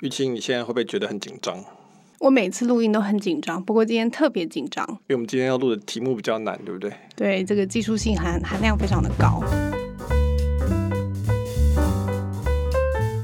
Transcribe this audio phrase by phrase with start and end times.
[0.00, 1.58] 玉清，你现在会不会觉得很紧张？
[2.20, 6.92] 我每次录音都很紧张，不过今天特别紧张，因为我们今天要录的题目比较难，对不对？
[7.16, 9.42] 对，这个技术性含含量非常的高。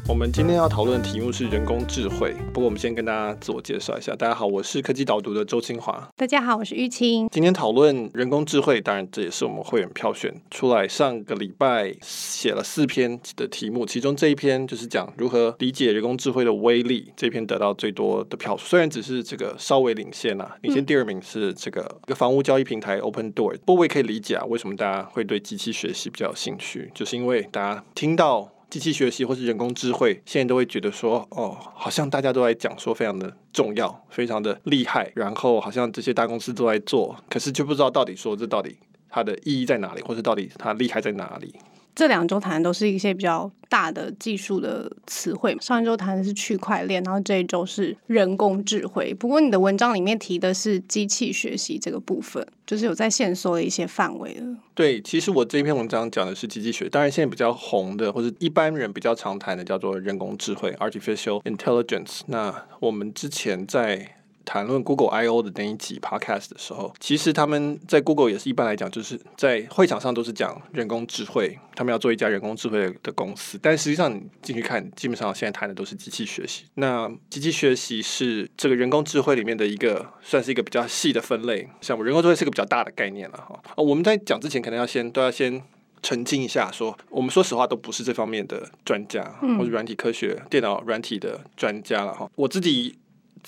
[0.06, 2.34] 我们今天要讨论的题目是人工智慧。
[2.52, 4.14] 不过，我们先跟大家自我介绍一下。
[4.14, 6.06] 大家好，我是科技导读的周清华。
[6.14, 7.26] 大家好，我是玉清。
[7.30, 10.86] 今天讨论人工智慧，当然这也是我们会员票选出来。
[10.86, 17.10] 上个礼拜写了四篇的题目，其中这一篇就是讲如何理解人工智慧的威力。
[17.16, 23.56] 这篇得到最多的票数，虽然只是这个稍微领先啊，领先第二名是这个一个房屋交易平台 Open Door。
[23.64, 28.50] 不过我也可以理解啊，为什么大家会对机器学习比较有兴趣，就是因为大家听到。
[28.74, 38.76] 机器学习或是人工智慧，现在都会觉得说，哦，好像大家都在讲说非常的重要，非常的厉害，然后好像这些大公司都在做，可是就不知道到底说这到底
[39.08, 41.54] 它的意义在哪里，或是到底它厉害在哪里。
[41.94, 45.56] 这两周谈的都是一些比较大的技术的词汇。
[45.60, 49.14] 上一周谈的是区块链，然后这一周是人工智慧。
[49.14, 54.56] 不过你的文章里面提的是机器学习这个部分，就是有在限缩的一些范围了。
[54.74, 62.22] 对，其实我这篇文章讲的是机器学，当然现在比较红的，或者一般人比较常谈的叫做人工智慧 （artificial intelligence）。
[62.26, 73.58] 那我们之前在谈论 Google I/O 的那一集 Podcast 的时候，其实他们在 Google 也是一般来讲，就是在会场上都是讲人工智慧，他们要做一家人工智慧的公司。
[73.62, 76.64] 但实际上你进去看，基本上现在谈的都是机器学习。
[76.74, 81.68] 那机器学习是这个人工智慧里面的一个，算是一个比较细的分类。
[81.80, 83.58] 像我人工智慧是一个比较大的概念了哈。
[83.76, 85.62] 我们在讲之前，可能要先都要先
[86.02, 89.22] 澄清一下说，说我们说实话都不是这方面的专家，
[89.58, 92.30] 或者软体科学、电脑软体的专家了哈。
[92.34, 92.96] 我自己。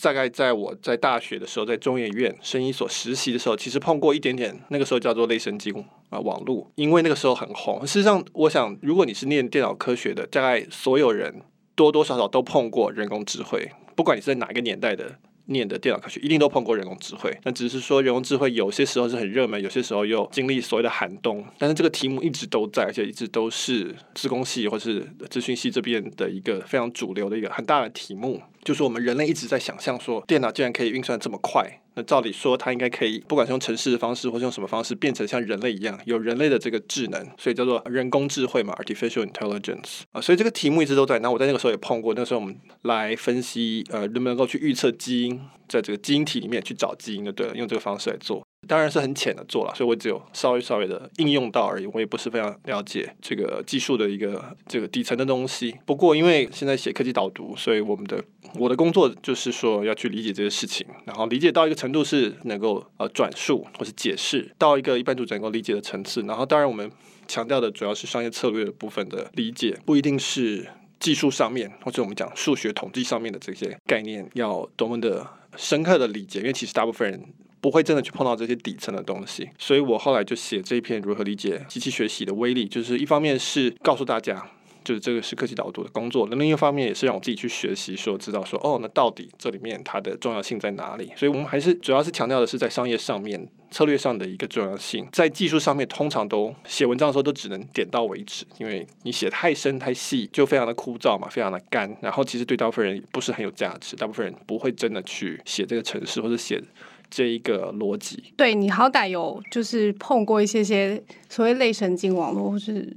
[0.00, 4.58] 大概在我在大学的时候，在中研院生医所实习的时候，其实碰过一点点。
[4.68, 5.74] 那个时候叫做类神经
[6.10, 7.86] 啊网络，因为那个时候很红。
[7.86, 11.42] 事实上，我想如果你是念电脑科学的，大概所有人
[11.74, 15.18] 多多少少都碰过人工智慧，不管你是在哪个年代的。
[15.46, 21.44] 念的电脑科学一定都碰过人工智慧，那只是说人工智慧有些时候是很热门，有些时候又经历所谓的寒冬。
[21.58, 31.80] 但是这个题目一直都在，而且一直都是资工系或是资讯系这边的一个非常主流的一个很大的题目，就是我们人类一直在想象说，电脑竟然可以运算这么快。
[31.96, 40.20] 那照理说，它应该可以，不管是用城市的方式，或是用什么方式，变成像人类一样，有人类的这个智能，所以叫做人工智慧嘛，artificial intelligence 啊。
[40.20, 41.18] 所以这个题目一直都在。
[41.20, 48.46] 那我在那个时候也碰过，那时候我们来分析，呃，能不能够去预测基因，在这个基因体里面去找基因就，对了，用这个方式来做。
[48.66, 55.74] 当然是很浅的做了，所以我只有稍微稍微的应用到而已，我也不是非常了解这个技术的一个这个底层的东西。
[55.84, 58.22] 不过因为现在写科技导读，所以我们的
[58.58, 66.22] 我的工作就是说要去理解这些事情，然后理解到一个程度是能够呃转述或是解释到一个一般读者能够理解的层次。
[66.22, 66.90] 然后当然我们
[67.28, 70.66] 强调的主要是商业策略部分的理解，不一定是
[70.98, 75.26] 技术上面或者我们讲数学统计上面的这些概念要多么的
[75.56, 77.22] 深刻的理解，因为其实大部分人。
[77.66, 84.40] 不会真的去碰到这些底层的东西，所以我后来就写这一篇如何理解机器学习的威力，就是一方面是告诉大家，
[84.84, 91.10] 就是这个是科技导读的工作，那另一方面也是让我自己去学习，说知道说哦，那到底这里面它的重要性在哪里？
[91.16, 106.62] 所以我们还是主要是强调的是在商业上面、策略上的一个重要性，在技术上面通常都写文章的时候都只能点到为止，因为你写太深太细就非常的枯燥嘛，非常的干，然后其实对大部分人不是很有价值，大部分人不会真的去写这个程式或者写。
[107.10, 112.94] 这一个逻辑，对，你好歹有就是碰过一些些所谓类神经网络或是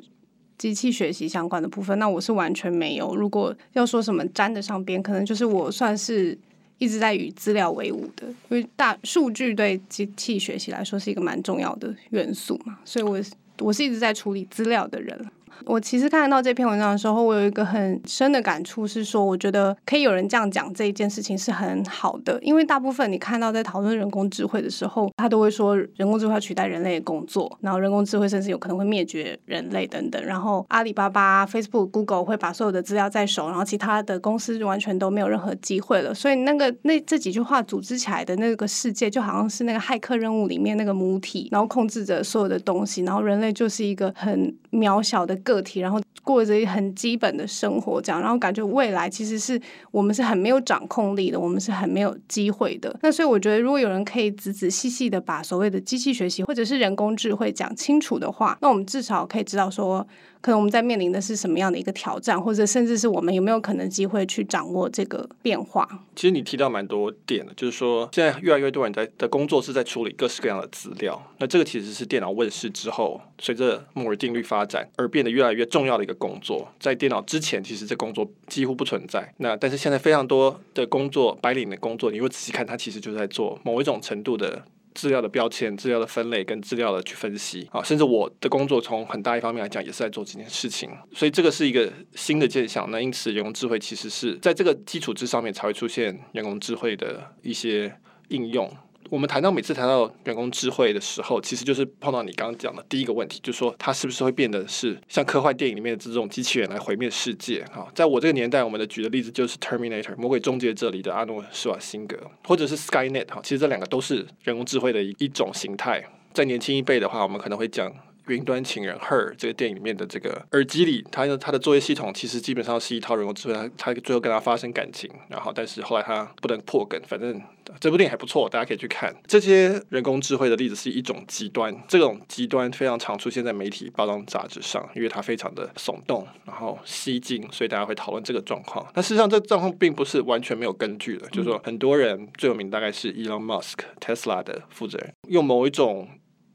[0.57, 3.15] 机器学习相关的部分，那我是完全没有。
[3.15, 6.37] 如果要说什么沾得上边，可能就是我算是
[6.79, 13.19] 一直在与资料为伍的，因为大数据对机器学习来说是一个蛮重要的元素嘛，所以我
[13.59, 15.17] 我是一直在处理资料的人。
[15.65, 36.13] 我其实看到这篇文章的时候，我有一个很深的感触，是说，我觉得可以有人这样讲这一件事情是很好的，因为大部分你看到在讨论人工智慧的时候，他都会说人工智慧要取代人类的工作，然后人工智慧甚至有可能会灭绝人类等等，然后阿里巴巴、Facebook、Google 会把所有的资料在手，然后其他的公司就完全都没有任何机会了。
[36.13, 49.59] 所以那个那这几句话组织起来的那个世界，就好像是那个骇客任务里面那个母体，然后控制着所有的东西，然后人类就是一个很渺小的个体，然后过着很基本的生活，这样，然后感觉未来其实是
[49.91, 52.95] 我们是很没有掌控力的，我们是很没有机会的。
[53.01, 60.05] 那所以我觉得，如果有人可以仔仔细细的把所谓的机器学习或者是人工智慧讲清楚的话，那我们至少可以知道说，
[60.41, 65.87] 可能我们在面临的是什么样的一个挑战，或者甚至是我们有没有可能机会去掌握这个变化？
[66.15, 76.67] 其实你提到蛮多点的，就是说现在越来越多人在的工作是在处理各式各样的资料，那这个其实是电脑问世之后，随着摩尔定律发展而变得越来越重要的一个工作。
[76.79, 79.33] 在电脑之前，其实这工作几乎不存在。
[79.37, 84.63] 那但是现在非常多的工作，白领的工作，你如果仔细看，它其实就在做某一种程度的。
[84.93, 90.89] 资料的标签、资料的分类跟资料的去分析啊，甚至我的工作从很大一方面来讲，也是在做这件事情。
[91.13, 92.89] 所以这个是一个新的现象。
[92.91, 97.93] 那因此，人工智慧其实是在这个基础之上面才会出现人工智慧的一些
[98.29, 98.71] 应用。
[99.09, 107.65] 我们谈到每次谈到人工智慧的时候，其实就是碰到你刚刚讲的第一个问题，就是说它是不是会变得是像科幻电影里面的这种机器人来毁灭世界？
[107.73, 116.03] 哈，在我这个年代，我们的举的例子就是 Terminator 魔鬼终结者里的阿诺施瓦辛格，或者是 Skynet 哈，其实这两个都是人工智慧的一一种形态。
[116.31, 117.91] 在年轻一辈的话，我们可能会讲。
[118.29, 127.41] 云端情人 Her 这个电影里面的这个耳机里，它的它的作业系统其实基本上是一套人工智慧，它最后跟他发生感情，然后但是后来他不能破梗，反正
[127.79, 129.15] 这部电影还不错，大家可以去看。
[129.27, 138.85] 这些人工智慧的例子是一种极端，这种极端非常常出现在媒体报章杂志上，因为它非常的耸动，然后吸睛，所以大家会讨论这个状况。
[138.93, 146.07] 但事实上，这状况并不是完全没有根据的，就是说很多人最有名大概是 Elon Musk Tesla 的负责人，用某一种。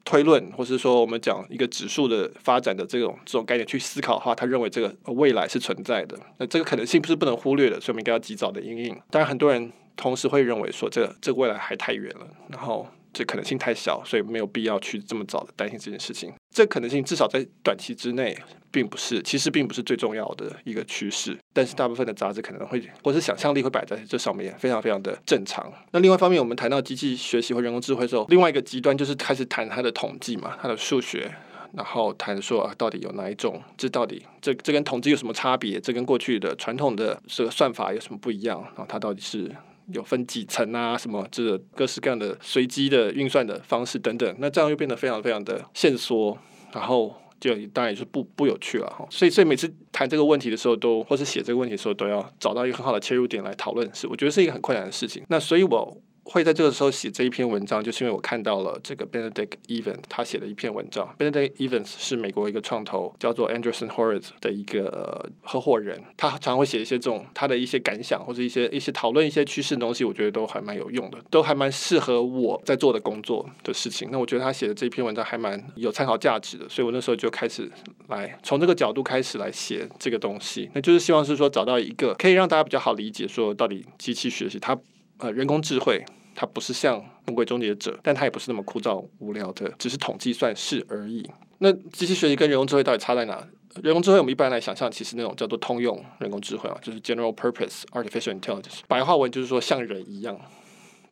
[0.05, 8.95] 推论，或是说我们讲一个指数的发展的这种这种概念去思考的话，他认为这个未来是存在的，那这个可能性不是不能忽略的，所以我们应该要及早的应应。
[9.11, 12.87] 当然，很多人同时会认为说，这个这个未来还太远了，然后。
[13.15, 16.33] 这可能性太小，所以没有必要去这么早的担心这件事情。
[16.53, 18.37] 这可能性至少在短期之内，
[18.71, 21.37] 并不是，其实并不是最重要的一个趋势。
[21.53, 25.73] 但是大部分的杂志可能会，或是想象力会摆在这上面，非常非常的正常。
[25.93, 31.33] 那另外一方面，我们谈到机器学习或人工智慧的时候，另外一个极端就是开始谈它的统计嘛，它的数学，
[31.73, 35.81] 然后谈说啊，到底有哪一种，这到底这这跟统计有什么差别？
[35.81, 38.61] 这跟过去的传统的这个算法有什么不一样？
[38.61, 39.51] 然后它到底是？
[39.93, 46.37] 有分几层啊，什么这个各式各样的随机的运算的方式等等，那这样又变得非常非常的线索，
[46.73, 49.07] 然后就当然也是不不有趣了哈。
[49.11, 55.23] 所以所以每次谈这个问题的时候都，都或是写这个问题的时候，都要找到一个很好的切入点来讨论，是我觉得是一个很困难的事情。
[55.29, 55.97] 那所以我。
[56.25, 61.15] 会在这个时候写这一篇文章，就是因为我看到了这个 Benedict Evans 他写的一篇文章。
[61.19, 74.09] Benedict Evans 是美国一个创投叫做 Anderson Horowitz 的一个合伙人，他常常会写一些这种他的一些感想或者一些一些讨论一些趋势的东西，我觉得都还蛮有用的，都还蛮适合我在做的工作的事情。
[74.11, 77.71] 那我觉得他写的这篇文章还蛮有参考价值的，所以我那时候就开始
[78.09, 84.79] 来从这个角度开始来写这个东西，那就是希望是说找到一个可以让大家比较好理解，说到底机器学习它。
[85.25, 86.05] 呃，人工智慧
[86.35, 91.27] 它不是像魔鬼终结者，但它也不是那么枯燥无聊的，只是统计算式而已。
[91.61, 93.43] 那机器学习跟人工智慧到底差在哪？
[93.83, 100.39] 人工智慧我们一般来想象，其实那种叫做通用人工智慧啊，就是 General Purpose Artificial Intelligence，白话文就是说像人一样。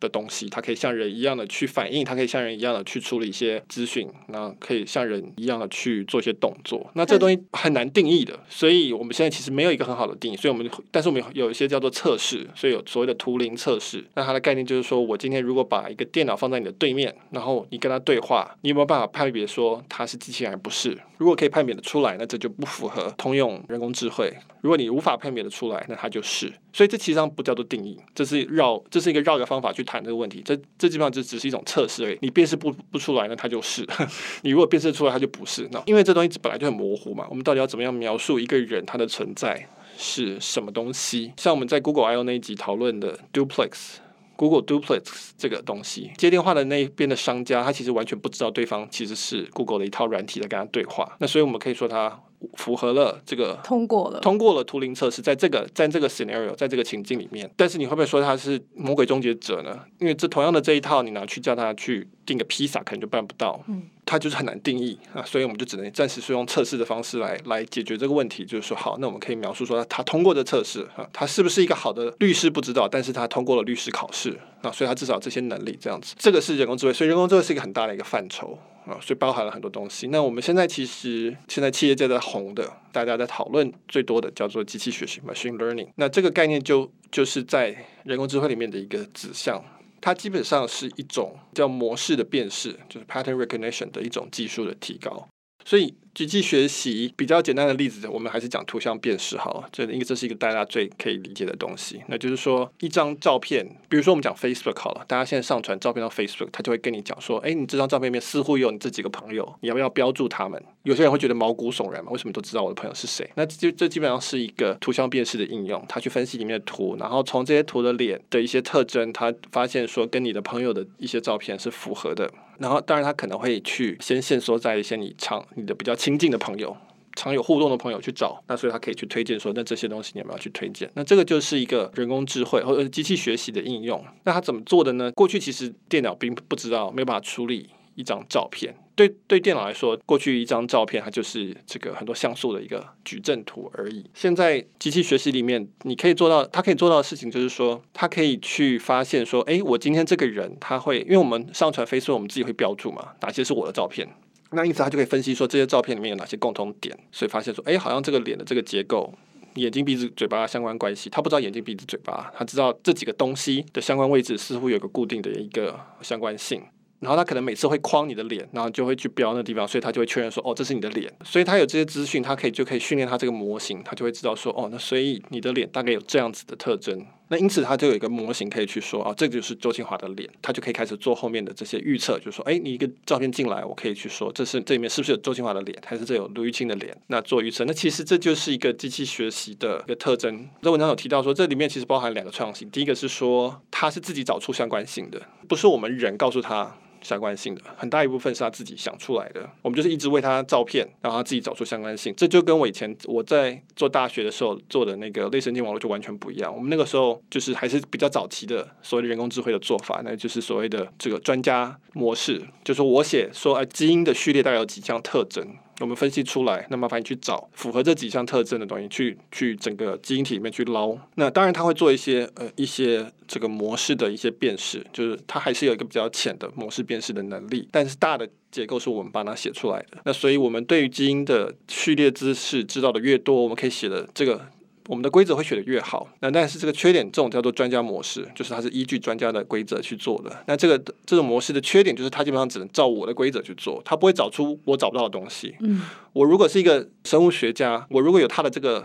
[0.03, 6.91] 的东西，它可以像人一样的去反应，它可以像人一样的去处理一些资讯，那可以像人一样的去做一些动作。
[6.95, 10.37] 那这东西很难定义的，所以我们现在其实没有一个很好的定义。
[10.37, 14.05] 所以我们，但是我们有一些叫做测试，所以有所谓的图灵测试。
[14.15, 20.99] 那它的概念就是说，我今天如果把一个电脑放在你的对面，然后你跟它对话，你有没有办法判别说它是机器人还不是？
[21.19, 24.33] 如果可以判别的出来，那这就不符合通用人工智慧。
[24.61, 26.53] 如果你无法判别的出来，那它就是。
[26.73, 30.41] 所以这其实上不叫做定义，这是绕，这是一个绕的方法去谈这个问题。
[30.45, 32.19] 这这基本上就只是一种测试而已。
[32.23, 33.85] 你辨识不不出来，那它就是；
[34.43, 35.69] 你如果辨识出来，它就不是。
[35.71, 41.33] 那因为这东西本来就很模糊嘛，我们到底要怎么样描述一个人他的存在是什么东西？
[41.37, 45.03] 像我们在 Google I/O 那一集讨论的 Duplex，Google Duplex
[45.37, 51.17] 这个东西，接电话的那一边的商家，他其实完全不知道对方其实是 Google 的一套软体在跟他对话。
[51.19, 52.19] 那所以我们可以说他。
[52.55, 59.81] 符合了这个通过了，通过了图灵测试，在这个在这个 scenario，在这个情境里面，但是你会不会说他是魔鬼终结者呢？
[59.99, 63.61] 因为这同样的这一套，你拿去叫他去订个披萨，可能就办不到。
[63.69, 68.45] 嗯，他就是很难定义啊，所以我们就只能暂时是用测试的方式来来解决这个问题。
[68.45, 76.15] 就是说，好，那我们可以描述说他，他通过的测试啊，他是不是一个好的律师不知道，但是他通过了律师考试啊，所以他至少这些能力这样子。
[76.19, 78.59] 这个是人工智慧，所以人工智慧是一个很大的一个范畴。
[78.87, 80.09] 啊，所以包含了很多东西。
[80.09, 85.89] 那我们现在其实现在企业界在红的，大家在讨论最多的叫做机器学习 （machine learning）。
[85.97, 89.63] 那这个概念就就是在人工智慧里面的一个指向，
[90.01, 95.29] 它基本上是一种叫模式的辨识，就是 pattern recognition 的一种技术的提高。
[95.65, 95.95] 所以。
[96.15, 102.03] 机器学习比较简单的例子，我们还是讲图像辨识好了，这因为这是一个大家最可以理解的东西。
[102.09, 110.63] 那就是说，一张照片，比如说我们讲 Facebook 好了，大家现在上传照片到 Facebook，他就会跟你讲说，哎，你这张照片里面似乎有你这几个朋友，你要不要标注他们？
[110.83, 113.29] 有些人会觉得毛骨悚然嘛，为什么都知道我的朋友是谁？
[113.37, 122.31] 那就这基本上是一个图像辨识的应用，他去分析里面的图，然后从这些图的脸的一些特征，他发现说跟你的朋友的一些照片是符合的。
[122.59, 126.77] 然后，当然，他可能会去先线索在一些你常、你的比较亲近的朋友、
[127.15, 128.43] 常有互动的朋友去找。
[128.49, 130.91] 那所以，他可以去推荐说，那这些东西你有没有去推荐？
[130.95, 134.05] 那这个就是一个人工智慧或者机器学习的应用。
[134.25, 135.13] 那他怎么做的呢？
[135.13, 137.71] 过去其实电脑并不知道，没有办法处理。
[137.95, 144.03] 一张照片，对对电脑来说，过去一张照片它就是这个很多像素的一个矩阵图而已。
[144.15, 154.09] 现在机器学习里面，你可以做到，它可以做到的事情就是说，它可以去发现说，哎，我今天这个人他会，因为我们上传 Facebook，我们自己会标注嘛，哪些是我的照片，
[154.53, 159.13] 那因此他就可以分析说这些照片里面有哪些共同点，所以发现说，哎，好像这个脸的这个结构，
[159.55, 166.63] 眼睛、鼻子、嘴巴相关关系，他不知道眼睛、鼻子、嘴巴，他知道这几个东西的相关位置似乎有个固定的一个相关性。
[167.01, 171.13] 然后他可能每次会框你的脸，然后就会去标那地方，所以他就会确认说，哦，这是你的脸。
[171.25, 177.05] 所以他有这些资讯，他可以就可以训练他这个模型，他就会知道说，哦，那所以你的脸大概有这样子的特征。
[177.33, 186.95] 那因此它就有一个模型可以去说，啊，这就是周清华的脸，他就可以开始做后面的这些预测，就是说，哎，你一个照片进来，我可以去说，这是这里面是不是有周清华的脸，还是这有卢玉清的脸？
[187.07, 187.65] 那做预测。
[187.65, 190.47] 那其实这就是一个机器学习的一个特征。
[190.61, 196.77] 这文章有提到说，这里面其实包含两个创新，第一个是说它是自己找出相关性的，不是我们人告诉他。
[197.03, 202.15] 相关性的很大一部分是他自己想出来的，我们就是一直为他照片，让他自己找出相关性。
[202.17, 206.55] 这就跟我以前我在做大学的时候做的那个类神经网络就完全不一样。
[206.55, 215.47] 我们那个时候就是还是比较早期的所谓的人工智慧的做法，那就是所谓的这个专家模式，就是我写说，啊，基因的序列大概有几项特征。
[215.81, 220.97] 我们分析出来，那麻烦你去找符合这几项特征的东西，去去整个基因体里面去捞。
[221.17, 227.69] 那当然，它会做一些呃一些这个模式的一些辨识，就是它还是有一个比较浅的模式辨识的能力。
[227.73, 229.99] 但是大的结构是我们帮它写出来的。
[230.05, 234.49] 那所以，我们对于基因的序列知识知道的越多，我们可以写的这个。
[234.89, 240.45] 我们的规则会写得越好，那但是这个缺点，这种叫做专家模式，就是它是依据专家的规则去做的。
[240.47, 245.55] 那这个这种模式的缺点就是它基本上只能照我的规则去做，它不会找出我找不到的东西。
[245.61, 248.85] 嗯，我如果是一个生物学家，我如果有他的这个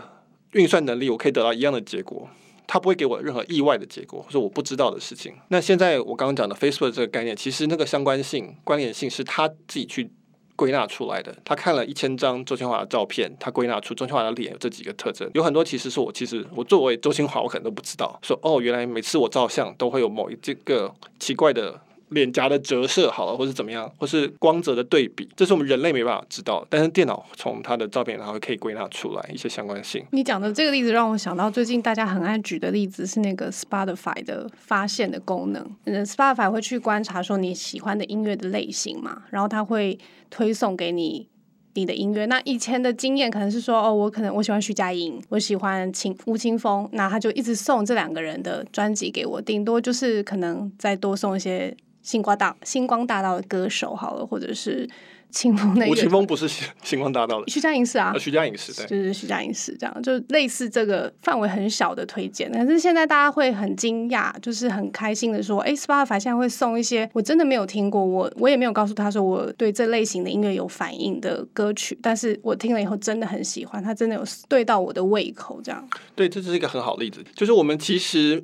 [0.52, 2.28] 运算能力，我可以得到一样的结果，
[2.66, 5.34] 它不会给我任何意外的结果或者我不知道的事情。
[5.48, 10.10] 那现在我刚刚讲的 Facebook 这个概念，其实那个相关性、关联性是他自己去。
[10.58, 18.18] 归纳出来的，他看了一千张周清华的照片，他归纳出周清华的脸有这几个特征，有很多其实是我其实我作为周清华，我可能都不知道。
[18.22, 21.80] 说哦，原来每次我照相都会有某一这个奇怪的。
[22.10, 30.04] 脸颊的折射好了，或是怎么样，或是光泽的对比，这是我们人类没办法知道，但是电脑从它的照片，然后可以归纳出来一些相关性。
[30.12, 35.76] 你讲的这个例子让我想到最近大家很爱举的例子是那个 Spotify 的发现的功能。
[35.84, 39.98] 嗯，Spotify 会去观察说你喜欢的音乐的类型嘛，然后它会
[40.30, 41.28] 推送给你
[41.74, 42.26] 你的音乐。
[42.26, 51.76] 那以前的经验可能是说，哦，我可能我喜欢徐佳莹，我喜欢秦吴青峰，那他就一直送这两个人的专辑给我，顶多就是可能再多送一些。
[52.08, 54.88] 星光大星光大道的歌手好了，或者是
[55.30, 55.92] 清风那个。
[55.92, 56.48] 吴青峰不是
[56.82, 57.44] 星光大道的。
[57.48, 58.14] 徐佳莹是啊。
[58.18, 58.86] 徐佳莹是对。
[58.86, 62.50] 就是徐佳莹是这样，就类似这个范围很小的推荐。
[62.50, 75.86] 但是现在大家会很惊讶，就是很开心的说，哎，Spotify 现在会送一些我真的没有听过，我我也没有告诉他说我对这类型的音乐有反应的歌曲，但是我听了以后真的很喜欢，他真的有对到我的胃口，这样。
[76.14, 78.42] 对，这是一个很好的例子，就是我们其实。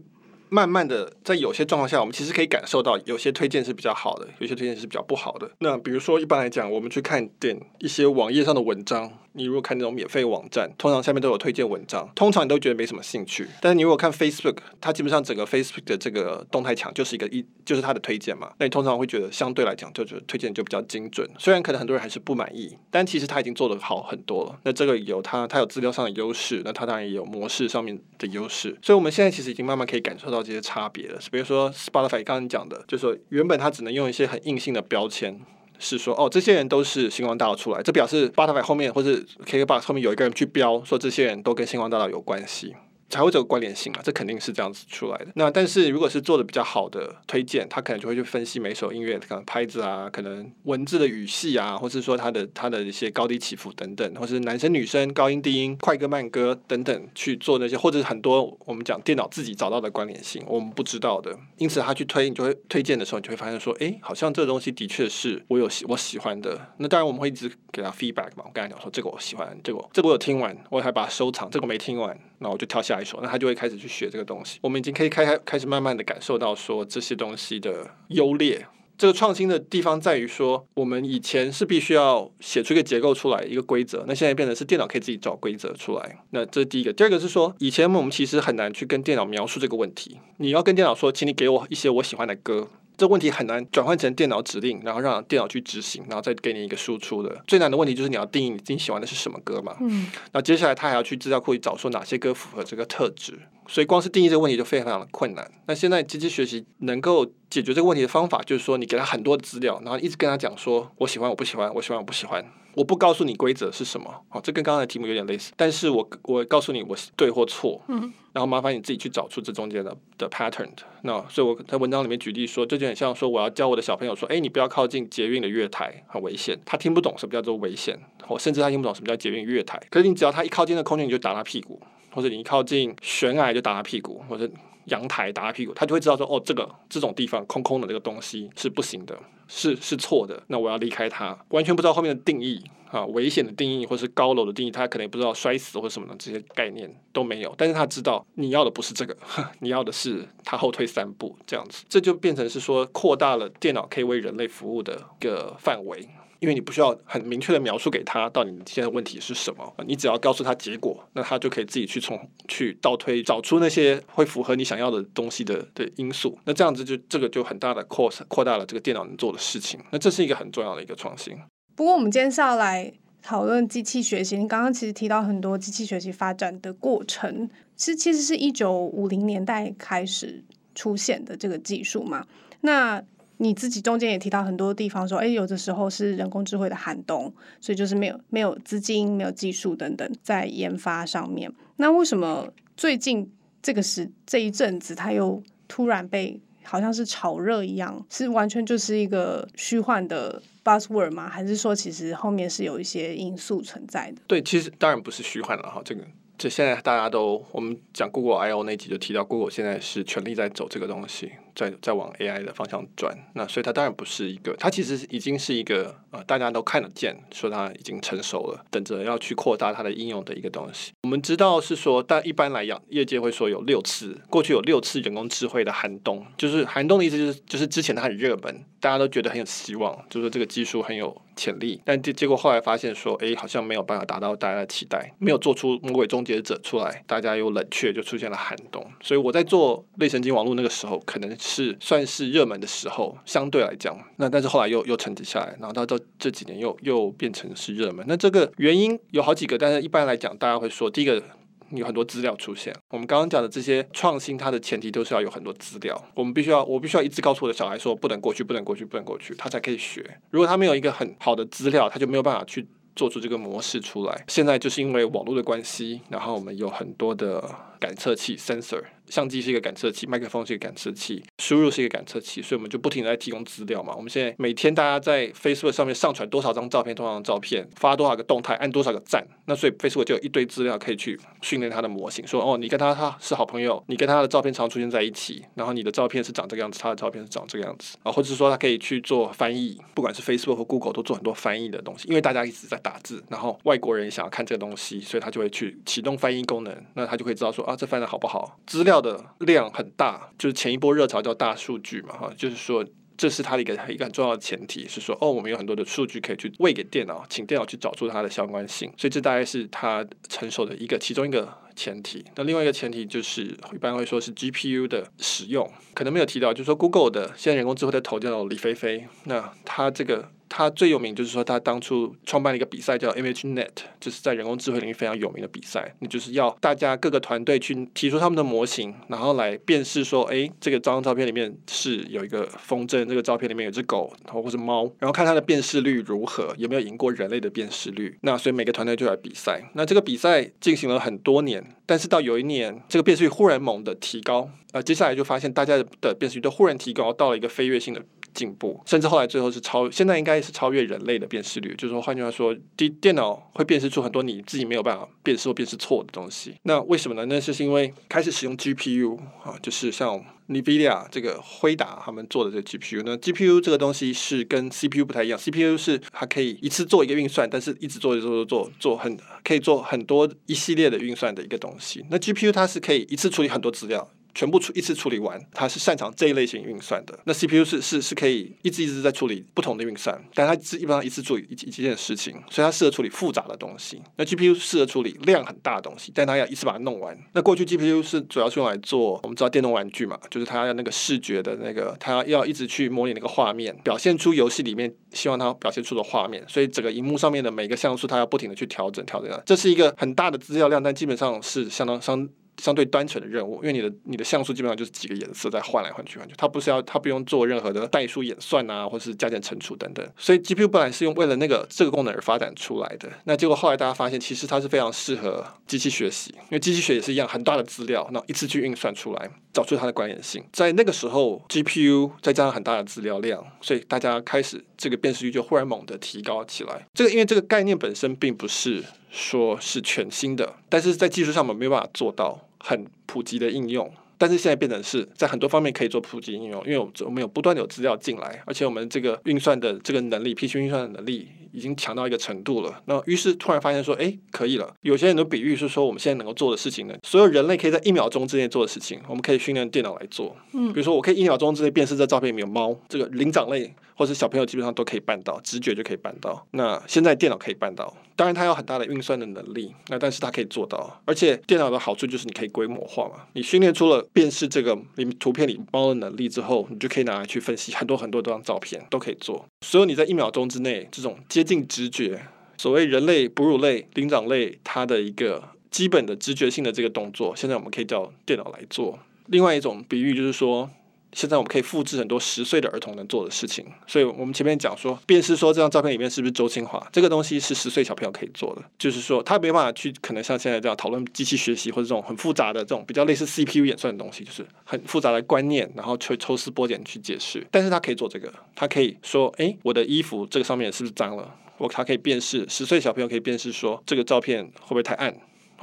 [0.55, 5.51] 慢慢的，在有些状况下，我们其实可以感受到有些推荐是比较好的，有些推荐是比较不好的。
[5.59, 9.11] 那比如说，一般来讲，我们去看点一些网页上的文章。
[9.37, 13.47] 你如果看那种免费网站，通常下面都有推荐文章，通常你都觉得没什么兴趣。
[13.61, 18.53] 但是你如果看 Facebook，它基本上整个 Facebook 的这个动态墙就是一个一，就是它的推荐嘛。
[18.59, 21.29] 那你通常会觉得相对来讲，就觉得推荐就比较精准。
[21.37, 24.57] 虽然可能很多人还是不满意，但其实它已经做得好很多了。
[24.63, 28.79] 那这个有它，它有资料上的优势，那它当然也有模式上面的优势。
[28.81, 31.19] 所以我们现在其实已经慢慢可以感受到这些差别了。
[31.33, 35.41] 比如说 Spotify 刚刚讲的，就是说原本它只能用一些很硬性的标签。
[35.79, 42.75] 是说哦，这些人都是星光大道出来，这表示 Spotify 后面或是 KKBOX 后面有一个人去标说这些人都跟星光大道有关系。
[43.15, 45.29] 才会有个关联性嘛，这肯定是这样子出来的。
[45.37, 61.39] 那但是如果是做的比较好的推荐，他可能就会去分析每首音乐可能拍子啊，可能文字的语系啊，或是说它的它的一些高低起伏等等，或是男生女生高音低音快歌慢歌等等去做那些，或者是很多我们讲电脑自己找到的关联性，我们不知道的。
[61.59, 66.75] 因此他去推，你就会推荐的时候，你就会发现说，哎，好像这个东西的确是我有喜我喜欢的。
[66.79, 74.59] 那当然我们会一直给他 feedback 嘛，我刚才讲说这个我喜欢，这个这个我有听完，我还把它收藏，这个没听完，那我就跳下一那他就会开始去学这个东西。
[74.63, 78.67] 我们已经可以开开开始慢慢的感受到说这些东西的优劣。
[78.97, 86.19] 这个创新的地方在于说，我们以前是必须要写出一个结构出来，一个规则，那现在变成是电脑可以自己找规则出来。
[86.31, 86.93] 那这是第一个。
[86.93, 90.21] 第二个是说，以前我们其实很难去跟电脑描述这个问题。
[90.37, 92.69] 你要跟电脑说，请你给我一些我喜欢的歌。
[92.97, 97.43] 这问题很难转换成电脑指令，然后让电脑去执行，然后再给你一个输出的。
[97.47, 99.77] 最难的问题就是你要定义你自己喜欢的是什么歌嘛。
[99.81, 100.07] 嗯。
[100.33, 105.51] 那接下来他还要去资料库里找出哪些歌符合这个特质，所以光是定义这个问题就非常非常的困难。
[105.67, 112.45] 那现在机器学习能够解决这个问题的方法，就是说你给他很多资料，然后一直跟他讲说，我喜欢，我不喜欢，我喜欢，我不喜欢。
[112.75, 120.69] 我不告诉你规则是什么，好，这跟刚刚的题目有点类似，但是我我告诉你我是对或错，嗯，然后麻烦你自己去找出这中间的的 pattern。
[121.03, 126.59] 那所以我在文章里面举例说，这就很像说我要教我的小朋友说，哎，你不要靠近捷运的月台，很危险。
[126.67, 129.81] 他听不懂什么叫做危险，我甚至他听不懂什么叫捷运月台。
[129.89, 131.81] 可是你只要他一靠近那空间，你就打他屁股，
[132.15, 134.49] 或者你一靠近悬崖就打他屁股，或者
[134.87, 139.19] 阳台打他屁股，他就会知道说，哦，这个这种地方空空的这个东西是不行的。
[139.47, 141.39] 是是错的，那我要离开它。
[141.51, 147.55] 完全不知道后面的定义啊，危险的定义，或是高楼的定义，他可能也不知道摔死或什么的这些概念都没有。
[147.59, 149.15] 但是他知道你要的不是这个，
[149.61, 156.09] 你要的是他后退三步这样子，这就变成是说扩大了电脑可以为人类服务的一个范围。
[156.45, 166.39] 因为你不需要很明确的描述给他到底你现在问题是什么，你只要告诉他结果，那他就可以自己去从去倒推找出那些会符合你想要的东西的的因素。
[166.45, 169.81] 那这样子就这个就很大的扩扩大了这个电脑能做的事情。
[169.91, 171.35] 那这是一个很重要的一个创新。
[171.75, 174.37] 不过我们今天是要来讨论机器学习。
[174.37, 177.49] 你刚刚其实提到很多机器学习发展的过程，
[177.79, 182.27] 是其实是一九五零年代开始出现的这个技术嘛？
[182.61, 183.03] 那
[183.39, 191.53] 你自己中间也提到很多地方说，哎，有的时候是人工智慧的寒冬，所以就是没有没有资金、没有技术等等在研发上面。
[191.77, 193.31] 那为什么最近
[193.63, 198.07] 这个时这一阵子，它又突然被好像是炒热一样？
[198.11, 201.29] 是完全就是一个虚幻的 buzzword 吗？
[201.29, 204.23] 还是说其实后面是有一些因素存在的？
[204.27, 206.03] 对，其实当然不是虚幻了哈，这个。
[206.37, 213.17] 就现在大家都，我们讲 Google I/O 那集就提到，Google 现在是全力在走这个东西，在在往 AI 的方向转。
[213.35, 220.93] 那所以它当然不是一个，它其实已经是一个呃大家都看得见，说它已经成熟了，等着要去扩大它的应用的一个东西。
[221.03, 238.85] 我们知道是说，但一般来讲，业界会说有六次，过去有六次人工智慧的寒冬，就是寒冬的意思就是就是之前它很热门，大家都觉得很有希望，就是说这个技术很有潜力，但结结果后来发现说，哎，好像没有办法达到大家的期待，没有做出魔鬼终结者出来，大家又冷却，就出现了寒冬。
[239.01, 248.05] 所以我在做类神经网络那个时候，可能是算是热门的时候，相对来讲，那但是后来又又沉寂下来，然后到到这几年又又变成是热门。
[248.09, 251.23] 那这个原因有好几个，但是一般来讲，大家会说，第一个。
[251.71, 252.75] 有很多资料出现。
[252.91, 256.01] 我们刚刚讲的这些创新，它的前提都是要有很多资料。
[256.15, 260.19] 我们必须要，我必须要一直告诉我的小孩说，不能过去，不能过去，不能过去，他才可以学。
[260.31, 264.25] 如果他没有一个很好的资料，他就没有办法去做出这个模式出来。
[264.29, 267.43] 现在就是因为网络的关系，然后我们有很多的
[267.81, 268.83] 感测器 （sensor）。
[269.09, 273.95] 相机是一个感测器，麦克风是一个感测器，输入是一个感测器，所以我们就不停的在提供资料嘛。
[273.97, 299.65] 我们现在每天大家在 Facebook 上面上传多少张照片，多少张照片，发多少个动态，按多少个赞，那所以 Facebook 就有一堆资料可以去训练它的模型，说哦，你跟他他是好朋友，你跟他的照片常出现在一起，然后你的照片是长这个样子，他的照片是长这个样子啊，或者是说他可以去做翻译，不管是 Facebook 和 Google 都做很多翻译的东西，因为大家一直在打字，然后外国人想要看这个东西，所以他就会去启动翻译功能，那他就会知道说啊，这翻的好不好，资料的量。
[299.75, 302.85] 很大，就是前一波热潮叫大数据嘛，哈，就是说
[303.17, 312.25] 这是它的一个一个很重要的前提，是说哦，我们有很多的数据可以去喂给电脑，请电脑去找出它的相关性，所以这大概是它成熟的一个其中一个前提。
[312.37, 320.31] 那另外一个前提就是一般会说是 GPU 的使用，可能没有提到，就是说 Google 的现在人工智慧的头叫李飞飞，那他这个。
[320.49, 323.69] 他最有名就是说，他当初创办了一个比赛叫 ImageNet，
[324.01, 325.95] 就是在人工智慧领域非常有名的比赛。
[326.01, 338.17] 那就是要大家各个团队去提出他们的模型，然后来辨识说，哎，这个张照片里面是有一个风筝，这个照片里面有只狗，然后或者猫，然后看它的辨识率如何，有没有赢过人类的辨识率。
[338.23, 339.71] 那所以每个团队就来比赛。
[339.75, 348.05] 那这个比赛进行了很多年，但是到有一年，这个辨识率忽然猛的提高，呃，接下来就发现大家的辨识率都忽然提高到了一个飞跃性的
[348.35, 351.75] 进步，甚至后来最后是超，现在应该是超越人类的辨识率。
[351.77, 356.55] 就是说，换句话说，电电脑会辨识出很多你自己没有办法辨识或辨识错的东西。
[356.65, 357.25] 那为什么呢？
[357.27, 363.03] 那就是因为开始使用 GPU 啊，就是像 NVIDIA 这个辉达他们做的这个 GPU。
[363.07, 372.05] 那 GPU 这个东西是跟 CPU 不太一样，CPU 是它可以一次做一个运算，但是一直做做做做做很可以做很多一系列的运算的一个东西。
[372.11, 374.11] 那 GPU 它是可以一次处理很多资料。
[374.35, 377.19] 全部处一次处理完，它是擅长这一类型运算的。
[377.25, 384.03] 那 CPU 是是是可以一直一直在处理不同的运算，但它基本上一次处理一一件事情，所以它适合处理复杂的东西。
[384.17, 387.17] 那 GPU 适合处理量很大的东西，但它要一次把它弄完。
[387.33, 396.45] 那过去 GPU 是主要是用来做我们知道电动玩具嘛，就是它要那个视觉的那个，它要一直去模拟那个画面，表现出游戏里面希望它表现出的画面。
[396.49, 399.43] 所以整个荧幕上面的每个像素，它要不停的去调整调整。
[399.47, 402.29] 这是一个很大的资料量，但基本上是相当相。
[402.57, 410.07] 相对单纯的任务，因为你的你的像素基本上就是几个颜色在换来换去换去，它不是要它不用做任何的代数演算啊，或是加减乘除等等。
[410.17, 413.11] 所以 GPU 本来是用为了那个这个功能而发展出来的。
[413.25, 420.45] 那结果后来大家发现，其实它是非常适合机器学习，因为机器学也是一样很大的资料，那一次去运算出来，找出它的关联性。
[420.53, 426.87] 在那个时候，GPU 再加上很大的资料量，所以大家开始这个辨识率就忽然猛地提高起来。
[426.93, 428.85] 这个因为这个概念本身并不是。
[429.17, 433.89] 说是全新的，但是在技术上我们没有办法做到很普及的应用。
[434.19, 442.83] 但是现在变成是在很多方面可以做普及应用，因为我们有不断有资料进来，而且我们这个运算的这个能力，平行运算的能力已经强到一个程度了。
[442.87, 444.75] 那于是突然发现说，哎，可以了。
[444.83, 450.37] 有些人的比喻是说，我们现在能够做的事情呢，所有人类可以在一秒钟之内做的事情，我们可以训练电脑来做。
[450.53, 456.45] 嗯，比如说我可以一秒钟之内辨识这照片里面有猫，这个灵长类或是小朋友基本上都可以办到，直觉就可以办到。
[456.51, 461.01] 那现在电脑可以办到，当然它有很大的运算的能力，那但是它可以做到。
[461.05, 464.05] 而且电脑的好处就是你可以规模化嘛，你训练出了。
[464.13, 469.45] 辨识这个里图片里猫的能力之后，你就可以拿来去分析很多很多张照片，都可以做。
[469.63, 472.23] 所有你在一秒钟之内，这种接近直觉，
[472.57, 478.99] 所谓人类、哺乳类、灵长类，它的一个基本的直觉性的这个动作，现在我们可以叫电脑来做。
[479.27, 480.71] 另外一种比喻就是说。
[481.15, 497.47] 现在我们可以复制很多十岁的儿童能做的事情，所以我们前面讲说，辨识说这张照片里面是不是周清华，这个东西是十岁小朋友可以做的，就是说他没办法去可能像现在这样讨论机器学习或者这种很复杂的这种比较类似 CPU 演算的东西，就是很复杂的观念，然后去抽丝剥茧去解释。
[497.51, 501.35] 但是他可以做这个，他可以说，哎，我的衣服这个上面是不是脏了？
[501.57, 505.15] 我他可以辨识，十岁小朋友可以辨识说这个照片会不会太暗。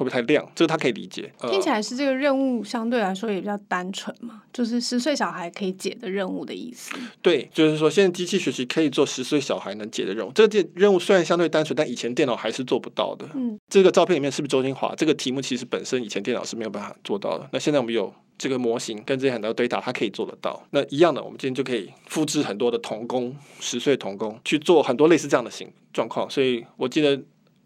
[0.02, 0.46] 会不会太亮？
[0.54, 1.32] 这个他可以理解。
[1.42, 6.92] 听起来是这个任务相对来说也比较单纯嘛，就是十岁小孩可以解的任务的意思。
[7.20, 10.32] 对，就是说现在机器学习可以做十岁小孩能解的任务。
[10.34, 13.26] 这个任务虽然相对单纯，但以前电脑还是做不到的。
[13.34, 14.92] 嗯，这个照片里面是不是周金华？
[14.96, 17.48] 这个题目其实本身以前电脑是没有办法做到的。
[17.52, 20.60] 那现在我们有这个模型跟这些很多 data，它可以做得到。
[20.70, 26.28] 那一样的，我们今天就可以复制很多的童工，十岁童工去做很多类似这样的形状况。
[26.28, 27.20] 所以我记得。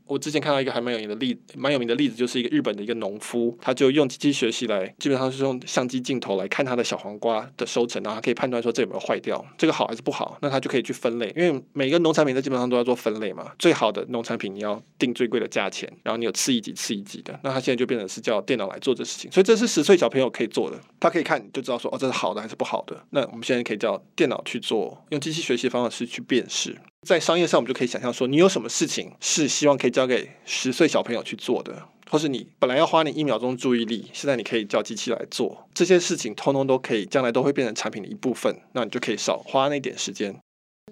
[0.07, 26.77] 我之前看到一个还蛮有名的例，蛮有名的例子，就是一个日本的一个农夫，他就用机器学习来，基本上是用相机镜头来看他的小黄瓜的收成，然后可以判断说这有没有坏掉，这个好还是不好，那他就可以去分类，因为每个农产品它基本上都要做分类嘛，最好的农产品你要定最贵的价钱，然后你有次一级、次一级的，那他现在就变成是叫电脑来做这事情，所以这是十岁小朋友可以做的，他可以看就知道说哦，这是好的还是不好的，那我们现在可以叫电脑去做，用机器学习的方式去辨识。
[27.03, 40.37] 在商业上，我们就可以想象说，你有什么事情是希望可以交给十岁小朋友去做的，或是你本来要花你一秒钟注意力，现在你可以叫机器来做这些事情，通通都可以，将来都会变成产品的一部分，那你就可以少花那点时间。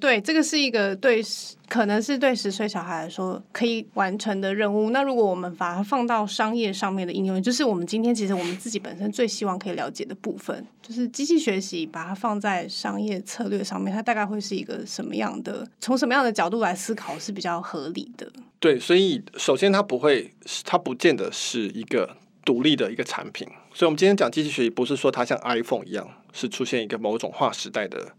[0.00, 1.22] 对，这个是一个对，
[1.68, 4.90] 可能是对十岁小孩来说可以完成的任务。
[4.90, 15.66] 那如果我们把它放到商业上面的应用，就是我们今天其实我们自己本身最希望可以了解的部分，就是机器学习，把它放在商业策略上面，它大概会是一个什么样的？
[15.80, 18.30] 从什么样的角度来思考是比较合理的？
[18.59, 23.46] 对，所以首先它不会，它不见得是一个独立的一个产品。
[23.72, 28.12] 所以，我们今天讲机器学习，不是说它像 iPhone 一样，是出现一个某种划时代的。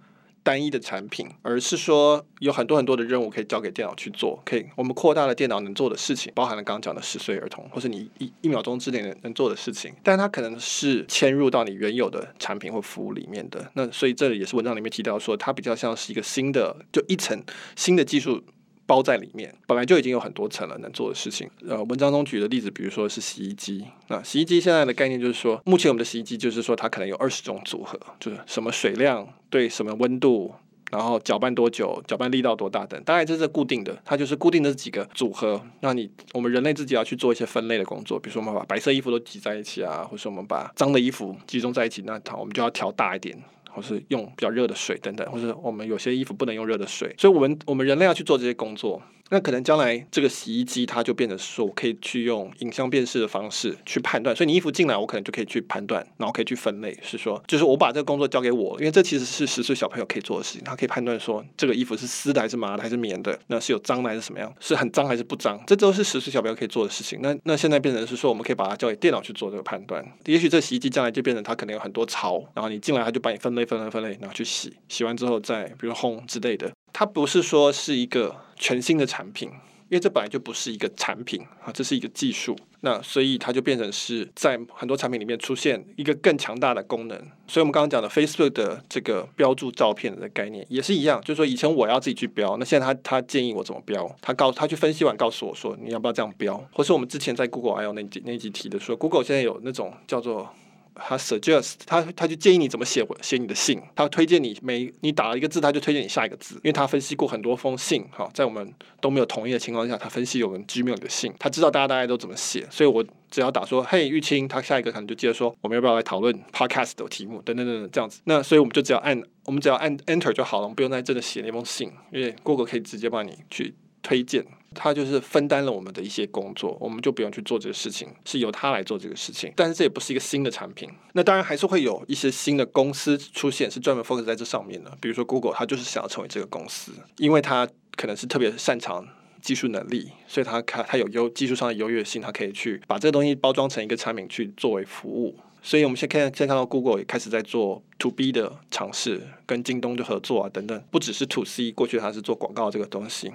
[0.45, 13.71] 单一的产品，而是说有很多很多的任务可以交给电脑去做，可以我们扩大了电脑能做的事情，包含了刚刚讲的十岁儿童，或是你一一秒钟之内能能做的事情，但它可能是嵌入到你原有的产品或服务里面的。
[13.73, 17.43] 那所以这里也是文章里面提到说，它比较像是一个新的，就一层
[17.75, 18.43] 新的技术。
[18.85, 21.49] 包在里面，本来就已经有很多层了，能做的事情。
[21.67, 23.83] 呃，文章中举的例子，比如说是洗衣机。
[24.07, 30.53] 那洗衣机现在的概念就是说，目前我们的洗衣机就是说，它可能有二十种组合，就是什么水量对什么温度
[30.91, 35.59] 然后搅拌多久，搅拌力道多大等，大概这是固定的，它就是固定的几个组合。
[35.81, 43.35] 那你我们人类自己要去做一些分类的工作，比如说我们把白色衣服都挤在一起啊，或者我们把脏的衣服集中在一起，那它我们就要调大一点。
[43.75, 49.01] 或是用比较热的水等等，或是我们有些衣服不能用热的水，所以我们我们人类要去做这些工作。
[49.29, 54.35] 那可能将来这个洗衣机它就变成说，我可以去用影像辨识的方式去判断。
[54.35, 67.19] 所以你衣服进来，我可能就可以去判断，然后可以去分类，是说，就是我把这个工作交给我，因为这其实是十岁小朋友可以做的事情，他可以判断说这个衣服是丝的还是麻的还是棉的，那是有脏的还是什么样，是很脏还是不脏，这都是十岁小朋友可以做的事情。
[67.21, 70.05] 那那现在变成是说，我们可以把它交给电脑去做这个判断。
[70.25, 76.71] 也许这洗衣机将来就变成它可能有很多槽，然后你进来它就帮你分类分类分类，然后去洗，洗完之后再比如烘之类的。
[76.97, 79.51] 它不是说是一个全新的产品。
[79.87, 87.15] 因为这本来就不是一个产品啊，这是一个技术，那所以它就变成是在很多产品里面出现一个更强大的功能。
[87.47, 100.51] 所以我们刚刚讲的 Facebook 的这个标注照片的概念也是一样，就是说以前我要自己去标，那现在他他建议我怎么标，他告他去分析完告诉我说你要不要这样标，或是我们之前在 Google I/O 那集那集提的说，Google 现在有那种叫做。
[100.95, 117.41] 他 suggest 他他就建议你怎么写写你的信，他推荐你每你打了一个字，他就推荐你下一个字，因为他分析过很多封信，哈，在我们都没有同意的情况下，他分析我们 Gmail 的信，他知道大家大概都怎么写，所以我只要打说嘿玉清，他下一个可能就接着说我们要不要来讨论 podcast 的题目？
[117.41, 124.45] 等等等等这样子，那所以我们就只要按我们只要按 enter 就好了，我们不用在这里写那封信，因为 Google 可以直接帮你去推荐。
[124.77, 129.49] 他就是分担了我们的一些工作，我们就不用去做这个事情，是由他来做这个事情。
[129.55, 130.89] 但是这也不是一个新的产品。
[131.13, 134.91] 那当然还是会有一些新的公司出现，是专门 focus 在这上面的。
[134.99, 137.65] 比如说 Google，它就是想要成为这个公司，因为它
[137.95, 139.07] 可能是特别擅长
[139.41, 145.39] 技术能力，所以它它它有优技术上的优越性，它可以去把这个东西包装成一个产品去作为服务。
[145.63, 153.31] 所以我们现在看现在看到 Google 也开始在做 To B 的尝试，跟京东的合作啊等等，不只是 To C，过去它是做广告这个东西。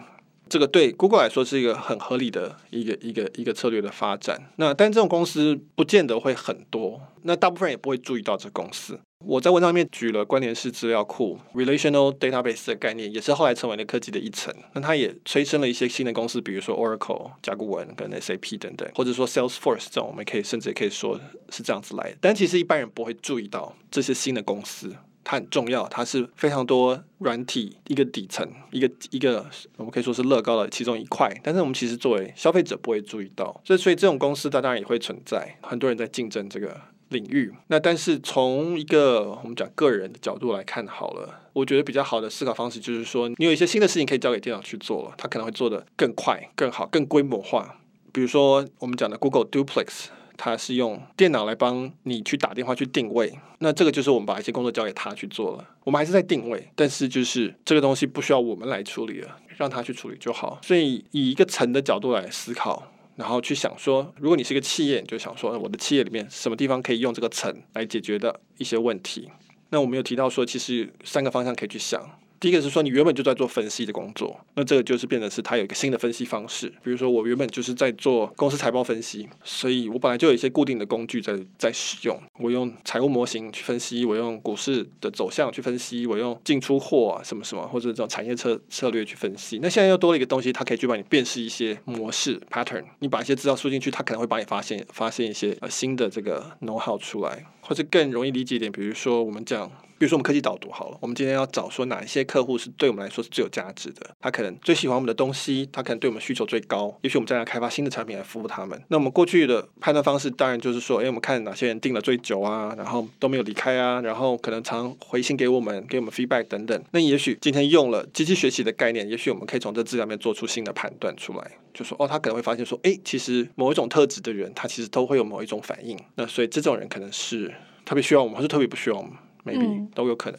[0.50, 4.50] 这个对 Google 来说是一个很合理的一个一个一个策略的发展。
[4.56, 8.98] 那但这种公司不见得会很多，那大部分人也不会注意到这公司。
[9.24, 14.52] 我在文章里面举了关联式资料库 （Relational Database） 的概念，也是后来成为了科技的一层。
[14.72, 22.16] 那它也催生了一些新的公司，比如说 Oracle、甲骨文跟 SAP 等等，或者说 Salesforce 这种，我们可以甚至也可以说是这样子来的。
[22.20, 24.96] 但其实一般人不会注意到这些新的公司。
[25.30, 37.54] 很重要，它是非常多软体一个底层，一个一个我们可以说是乐高的其中一块，但是我们其实作为消费者不会注意到，所以所以这种公司它当然也会存在，很多人在竞争这个领域。
[37.68, 47.76] 那但是从一个我们讲个人的角度来看好了，我觉得比较好的思考方式就是说，你有一些新的事情可以交给电脑去做了，它可能会做得更快、更好、更规模化。
[48.12, 50.06] 比如说我们讲的 Google Duplex。
[50.42, 55.68] 它是用电脑来帮你去打电话去定位，那这个就是我们把一些工作交给他去做了。
[55.84, 60.58] 我们还是在定位，但是就是这个东西不需要我们来处理了，让他去处理就好。
[60.62, 69.28] 所以以一个层的角度来思考，然后去想说，如果你是一个企业，你就想说我的企业里面什么地方可以用这个层来解决的一些问题。
[69.68, 72.02] 那我们有提到说，其实三个方向可以去想。
[72.40, 76.72] 第一个是说，你原本就在做分析的工作，那这个就是变成是它有一个新的分析方式。
[76.82, 82.18] 比如说，我原本就是在做公司财报分析，所以我本来就有一些固定的工具在在使用。
[82.38, 89.58] 我用财务模型去分析，我用股市的走向去分析，我用进出货啊什么什么，或者这种产业策策略去分析。
[89.60, 92.84] 那现在又多了一个东西，它可以去帮你辨识一些模式 pattern。
[93.00, 99.70] 你把一些资料输进去，它可能会帮你发现发现一些呃新的这个 know how 出来，或者更容易理解一点，比如说我们讲。
[100.00, 108.82] 比如说我们科技导读好了，我们今天要找说哪一些客户是对我们来说是最有价值的，他可能最喜欢我们的东西，他可能对我们需求最高，也许我们将来开发新的产品来服务他们。
[108.88, 116.82] 那我们过去的判断方式当然就是说，哎，我们看哪些人订了最久啊，然后都没有离开啊，然后可能常回信给我们，给我们 feedback 等等。
[116.92, 125.98] 那也许今天用了机器学习的概念，也许我们可以从这资料面做出新的判断出来，就说哦，他可能会发现说，哎，其实某一种特质的人，他其实都会有某一种反应。
[126.14, 129.12] 那所以这种人可能是特别需要我们，还是特别不需要我们
[129.44, 130.38] ？maybe 都有可能。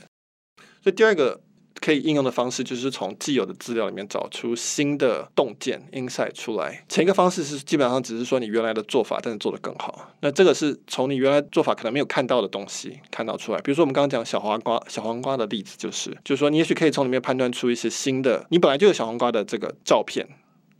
[0.83, 1.41] 所以第二个
[1.79, 6.83] 可以应用的方式，就是从既有的资料里面找出新的洞见 insight 出来。
[6.87, 10.11] 前一个方式是基本上只是说你原来的做法，但是做得更好。
[10.21, 13.59] 那这个是从你原来做法可能没有看到的东西看到出来。
[13.61, 18.45] 比如说我们刚刚讲小黄瓜，小黄瓜的例子就是，就是说你也许可以从里面判断出一些新的。
[18.49, 20.27] 你本来就有小黄瓜的这个照片，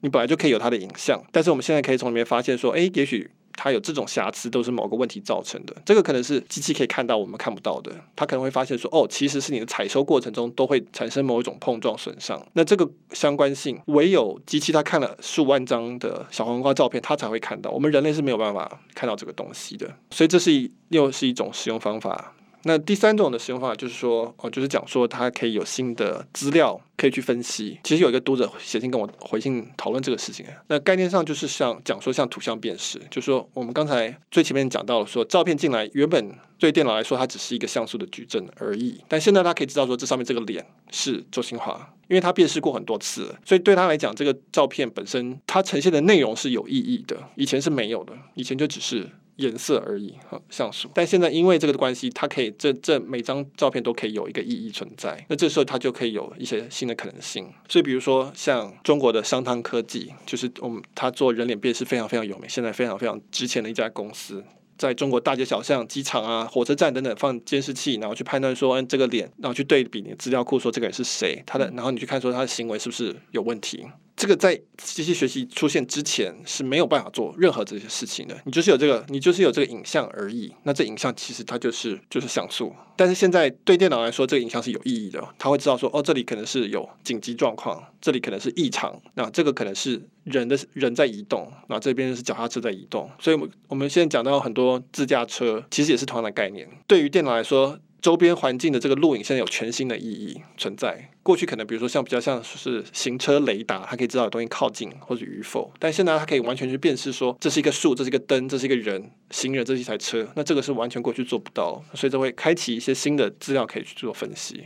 [0.01, 3.31] 你本来就可以有它的影像，但是我们现在可以从里面发现说，哎，也许。
[3.55, 5.75] 它有这种瑕疵，都是某个问题造成的。
[5.85, 7.91] 这个可能是机器可以看到，我们看不到的。
[8.15, 12.41] 它可能会发现说，哦，其实是你的采收过程中都会产生某一种碰撞损伤。
[12.53, 17.71] 那这个相关性，唯有机器它看了数万张的小黄瓜照片，它才会看到。
[17.71, 19.87] 我们人类是没有办法看到这个东西的。
[20.11, 22.33] 所以这是一又是一种使用方法。
[22.63, 27.79] 那第三种的使用方法就是说，哦，就是讲说它可以有新的资料可以去分析。
[27.83, 30.45] 其实有一个读者写信跟我回信讨论这个事情。
[30.67, 49.09] 那概念上就是像讲说像图像辨识，就是说我们刚才最前面讲到了说，照片进来原本对电脑来说它只是一个像素的矩阵而已，但现在它可以知道说这上面这个脸是周新华，因为它辨识过很多次，所以对他来讲，这个照片本身它呈现的内容是有意义的，以前是没有的，以前就只是。
[49.37, 50.89] 颜色而已，哈像素。
[50.93, 55.23] 但现在因为这个的关系，它可以这这每张照片都可以有一个意义存在。
[55.29, 57.51] 那这时候它就可以有一些新的可能性。
[57.67, 64.43] 所以比如说像中国的商汤科技，就是我们它做人脸辨识非常非常有名，现在非常非常值钱的一家公司。
[64.77, 73.85] 在中国大街小巷、机场啊、火车站等等放监视器，然后去判断说，嗯，这个脸，然后去对比你的资料库，说这个人是谁，他的，然后你去看说他的行为是不是有问题。
[74.21, 78.39] 这个在机器学习出现之前是没有办法做任何这些事情的。
[78.45, 80.53] 你就是有这个，你就是有这个影像而已。
[80.61, 82.71] 那这影像其实它就是就是像素。
[82.95, 85.27] 但是现在对电脑来说，这个影像是有意义的。
[85.39, 93.09] 它会知道说，哦，这里可能是有紧急状况，这里可能是异常，那这个可能是人的人在移动，那这边是脚踏车在移动。
[93.19, 96.69] 所以，我们我们现在讲到很多自驾车，其实也是同样的概念。
[96.85, 97.79] 对于电脑来说。
[98.01, 101.09] 周边环境的这个录影现在有全新的意义存在。
[101.21, 110.27] 过去可能比如说像比较像是行车雷达，它可以知道有东西靠近或者与否，但现在它可以完全去辨识说，这是一个树，这是一个灯，这是一个人，行人，这是一台车。
[110.35, 114.63] 那这个是完全过去做不到，所以这会开启一些新的资料可以去做分析。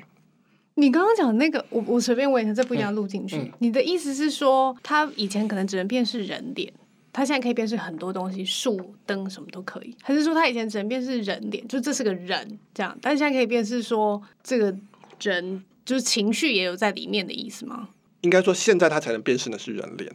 [0.76, 3.36] 你刚刚讲的那个，我我随便问一下，这不一样录进去。
[3.38, 6.72] 嗯嗯、你的意思是说，它以前可能只能辨识人脸？
[7.16, 9.96] 他现在可以辨识很多东西，树灯什么都可以。
[10.04, 14.76] 还是说他以前只能辨识人脸，就这是个人这样，但是现在可以辨识说这个
[15.22, 17.88] 人就是情绪也有在里面的意思吗？
[18.20, 20.12] 应该说现在他才能辨识的是人脸。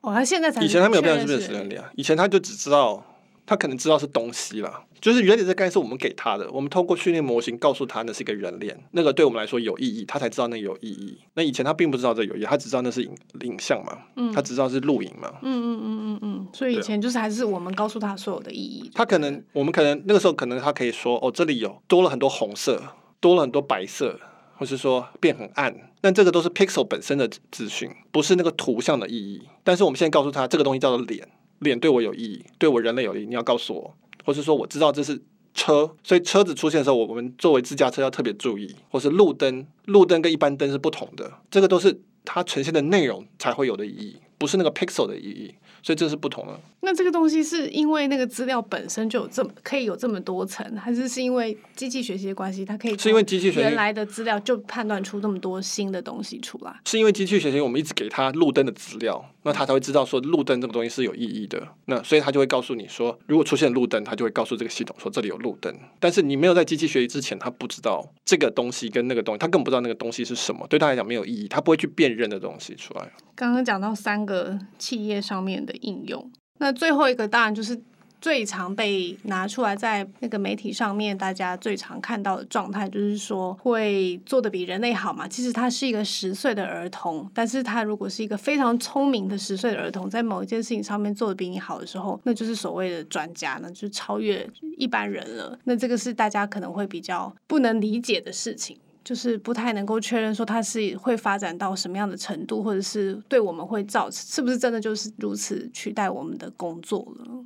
[0.00, 3.04] 哦，他现在才能以前他没有辨识辨识人脸啊，以前他就只知道。
[3.46, 11.16] 他可能知道是东西了，就是人脸这概念是我们给他的，我们透过训练模型告诉他那是一个人脸，那个对我们来说有意义，他才知道那有意义。
[11.34, 18.90] 那以前他并不知道这有意义，他只知道那是影影像嘛，嗯，他只知道是录影嘛，嗯嗯嗯嗯嗯，所以以前就是还是我们告诉他所有的意义。
[18.94, 22.82] 他可能我们可能那个时候可能他可以说哦，这里有多了很多红色，
[23.20, 24.18] 多了很多白色，
[24.56, 29.42] 或是说变很暗，但这个都是 pixel 本身的资讯，不是那个图像的意义。
[29.62, 31.28] 但是我们现在告诉他这个东西叫做脸。
[31.60, 33.26] 脸对我有意义，对我人类有意义。
[33.26, 35.20] 你要告诉我，或是说我知道这是
[35.54, 45.54] 车，所以车子出现的时候，我们作为自驾车要特别注意，或是路灯，路灯跟一般灯是不同的，这个都是它呈现的内容才会有的意义，不是那个 pixel 的意义。
[45.86, 46.60] 所以这是不同的。
[46.80, 56.74] 那这个东西是因为那个资料本身就有这么可以有这么多层，还是是因为机器学习的关系，它可以是因为机器学习原来的资料就判断出那么多新的东西出来？
[56.86, 61.62] 是因为机器学习我们一直给它路灯的资料，那它才会知道说路灯这个东西是有意义的。
[61.84, 65.72] 那所以它就会告诉你说，如果出现路灯，它就会告诉这个系统说这里有路灯。
[66.00, 73.08] 但是你没有在机器学习之前，它不知道这个东西跟那个东西，它更不知道那个东西是什么，对它来讲没有意义，它不会去辨认的东西出来。
[73.36, 76.30] 刚刚讲到三个企业上面的应用。
[76.58, 77.78] 那最后一个当然就是
[78.18, 85.28] 最常被拿出来在那个媒体上面，大家最常看到的状态，就是说会做的比人类好嘛。
[85.28, 95.56] 其实他是一个十岁的儿童，但是他如果是一个非常聪明的十岁的儿童，在某一件事情上面做的比你好的时候，那就是所谓的专家，呢就是超越一般人了。
[95.64, 98.78] 那这个是大家可能会比较不能理解的事情。
[99.06, 107.44] 就是不太能够确认说它是会发展到什么样的程度，或者是对我们会造成是不是真的就是如此取代我们的工作了？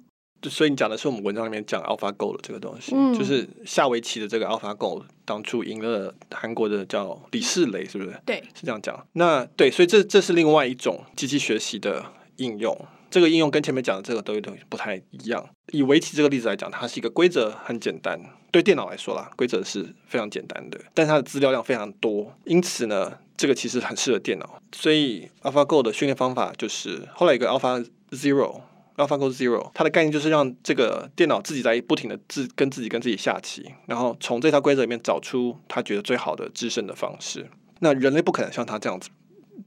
[0.49, 8.19] 所以你讲的是我们文章里面讲 AlphaGo 的这个东西，嗯、就是下围棋的这个 AlphaGo 当初赢了韩国的叫李世雷，是不是？
[8.25, 9.07] 对，是这样讲。
[9.13, 12.75] 那对，所以这这是另外一种机器学习的应用。
[13.11, 15.45] 这个应用跟前面讲的这个都有点不太一样。
[15.73, 18.21] 以围棋这个例子来讲，它是一个规则很简单，
[18.51, 24.61] 对电脑来说啦，规则是非常简单的，但它的资料量非常多，因此呢，这个其实很适合电脑。
[24.73, 37.49] 所以 AlphaGo 的训练方法就是后来有个 Alpha Zero，AlphaGo Zero，它的概念就是让这个电脑自己在不停的自跟自己跟自己下棋，然后从这套规则里面找出他觉得最好的制胜的方式。
[37.81, 39.09] 那人类不可能像他这样子。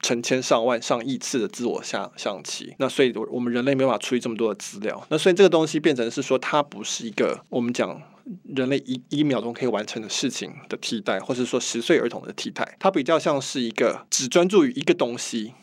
[0.01, 8.01] 成千上万、上亿次的自我下象棋，那所以我我们人类没办法处理这么多的资料，那所以这个东西变成是说，它不是一个我们讲
[8.56, 15.53] 人类一一秒钟可以完成的事情的替代，或是说十岁儿童的替代，它比较像是一个只专注于一个东西，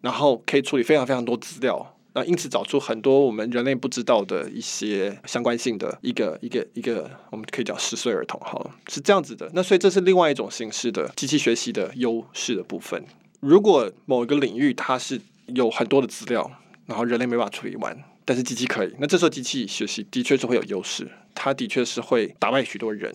[0.00, 9.50] 然后可以处理非常非常多资料，那因此找出很多我们人类不知道的一些相关性的一个一个一个，我们可以讲十岁儿童，好了，是这样子的。
[9.54, 13.02] 那所以这是另外一种形式的机器学习的优势的部分。
[13.42, 16.48] 如果某一个领域它是有很多的资料，
[16.86, 23.12] 然后人类没办法处理完，但是机器可以，那这时候机器学习的确是会有优势，它的确是会打败许多人。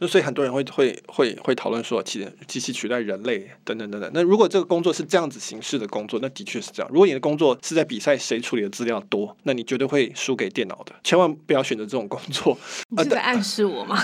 [0.00, 4.10] 那所以很多人会会会会讨论说，其实机器取代人类等等等等。
[4.14, 6.90] 那如果这个工作是这样子形式的工作，那的确是这样。
[6.90, 10.94] 如果你的工作是在比赛谁处理的资料多，那你绝对会输给电脑的。
[11.02, 12.56] 千万不要选择这种工作。
[12.90, 14.00] 你 是在暗示我吗？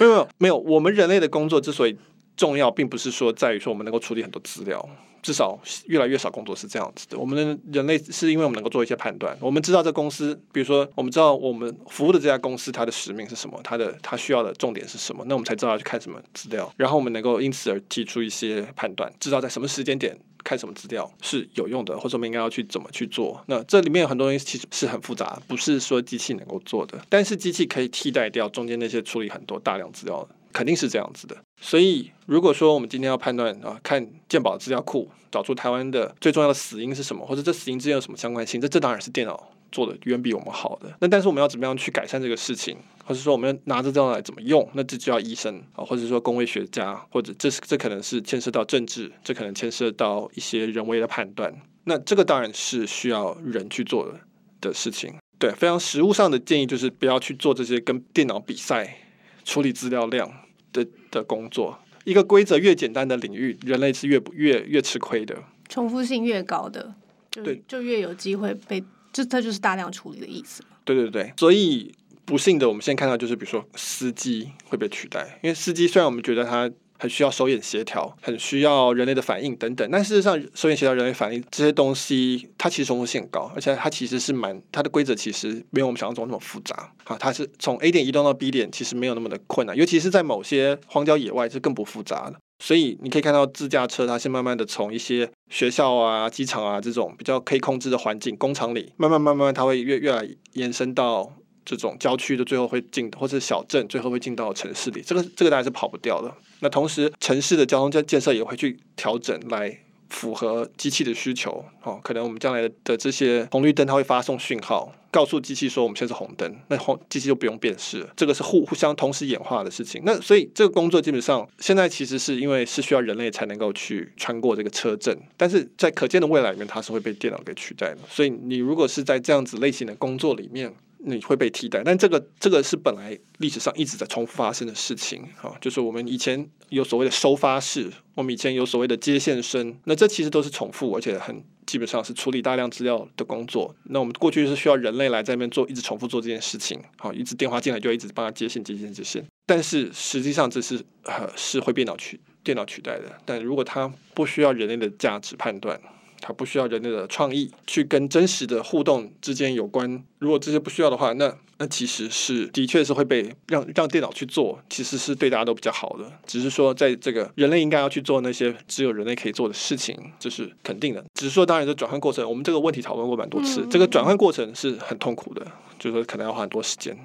[0.00, 1.96] 没有没有没有，我们人类的工作之所以
[2.36, 4.88] 重要，并不是说在于说我们能够处理很多资料。
[5.22, 7.16] 至少越来越少工作是这样子的。
[7.16, 23.40] 我们的人类是因为我们能够做一些判断，我们知道这公司，比如说我们知道我们服务的这家公司它的使命是什么，它的它需要的重点是什么，那我们才知道要去看什么资料，然后我们能够因此而提出一些判断，知道在什么时间点看什么资料是有用的，或者我们应该要去怎么去做。
[23.46, 30.34] 那这里面有很多东西其实是很复杂，不是说机器能够做的，但是机器可以替代掉中间那些处理很多大量资料的。
[30.52, 31.34] 肯定是这样子的，
[31.64, 40.92] 所以如果说我们今天要判断啊，看健保资料库找出台湾的最重要的死因是什么，或者这死因之间有什么相关性，这这当然是电脑做的远比我们好的。
[40.98, 51.54] 那但是我们要怎么样去改善这个事情，或者说我们要拿着这样来怎么用，那这就要医生啊，或者说公卫学家，或者这是这可能是牵涉到政治，这可能牵涉到一些人为的判断。
[51.84, 54.20] 那这个当然是需要人去做的
[54.60, 55.14] 的事情。
[55.38, 58.98] 对，非常实务上的建议就是不要去做这些跟电脑比赛。
[59.44, 60.32] 处理资料量
[60.72, 65.36] 的的工作，一个规则越简单的领域，人类是越不越越吃亏的。
[65.68, 66.94] 重复性越高的，
[67.30, 70.62] 就对，就越有机会被，这它就是大量处理的意思。
[70.84, 71.94] 对对对，所以
[72.24, 76.70] 不幸的，我们现在看到就是，比如说司机会被取代，因为司机虽然我们觉得他。
[77.02, 79.88] 很需要手眼协调，很需要人类的反应等等。
[79.90, 86.92] 但事实上，手眼协调、人类反应这些东西，它其实重复性很高，而且它其实是蛮它的规则其实没有我们想象中那么复杂。
[87.02, 92.36] 啊，它是从 A 点移动到 B 点，其实没有那么的困难，尤其是在某些荒郊野外是更不复杂的。
[92.62, 101.32] 所以你可以看到自驾车，它是慢慢的从一些学校啊、机场啊这种比较可以控制的环境、工厂里，慢慢慢慢它会越越来延伸到。
[101.64, 106.32] 这种郊区的最后会进，或者小镇最后会进到城市里，这个这个当然是跑不掉的。
[106.60, 109.76] 那同时，城市的交通建建设也会去调整来
[110.08, 111.64] 符合机器的需求。
[111.82, 118.08] 哦，可能我们将来的的这些红绿灯，它会发送讯号，告诉机器说我们现在是红灯，那红机器就不用辨识了。
[118.16, 120.00] 这个是互互相同时演化的事情。
[120.04, 127.98] 那所以这个工作基本上现在其实是因为是需要人类才能够去穿过这个车阵，但是在可见的未来里面，它是会被电脑给取代的。
[128.08, 130.72] 所以你如果是在这样子类型的工作里面，
[131.04, 143.74] 你会被替代，但这个这个是本来历史上一直在重复发生的事情啊，就是我们以前有所谓的收发室，我们以前有所谓的接线生，那这其实都是重复，而且很基本上是处理大量资料的工作。
[143.84, 149.24] 那我们过去是需要人类来在那边做，一直重复做这件事情，好，一直电话进来就一直帮他接线接线接线。
[149.44, 155.80] 但是实际上这是呃是会电脑取电脑取代的，但如果它不需要人类的价值判断。
[156.22, 160.02] 它不需要人类的创意去跟真实的互动之间有关。
[160.20, 166.10] 如果这些不需要的话，那那其实是的确是会被让让电脑去做，其实是对大家都比较好的。
[166.24, 171.04] 只是说，在这个人类应该要去做那些只有人类可以做的事情，这是肯定的。
[171.14, 175.44] 只是说，当然这转换过程，我们这个问题讨论过蛮多次，这个转换过程是很痛苦的，
[175.78, 176.96] 就是说可能要花很多时间。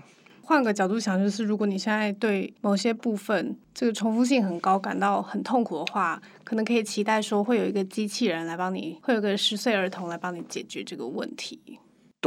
[0.48, 11.60] 换个角度想，就是如果你现在对某些部分这个重复性很高，感到很痛苦的话，可能可以期待说会有一个机器人来帮你，会有个十岁儿童来帮你解决这个问题。